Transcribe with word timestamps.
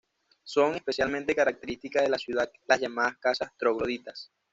Son 0.43 0.73
especialmente 0.73 1.35
características 1.35 2.01
de 2.05 2.09
la 2.09 2.17
ciudad 2.17 2.51
las 2.65 2.79
llamadas 2.79 3.17
"Casas 3.19 3.51
Trogloditas". 3.55 4.31